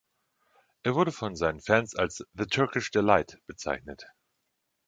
Er 0.81 0.95
wurde 0.95 1.11
von 1.11 1.35
seinen 1.35 1.59
Fans 1.61 1.95
als 1.95 2.25
"The 2.33 2.47
Turkish 2.47 2.89
Delight" 2.89 3.37
bezeichnet. 3.45 4.07